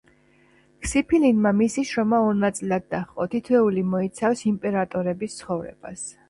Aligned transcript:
ქსიფილინმა 0.85 1.51
მისი 1.57 1.83
შრომა 1.89 2.21
ორ 2.29 2.33
ნაწილად 2.45 2.87
დაჰყო, 2.95 3.27
თითოეული 3.35 3.85
მოიცავს 3.93 4.43
იმპერატორების 4.55 5.39
ცხოვრებას. 5.43 6.09